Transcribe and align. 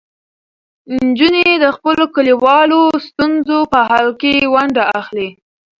نجونې 1.03 1.45
د 1.63 1.65
خپلو 1.75 2.03
کلیوالو 2.15 2.81
ستونزو 3.07 3.59
په 3.71 3.79
حل 3.89 4.07
کې 4.21 4.33
ونډه 4.53 4.83
اخلي. 4.99 5.29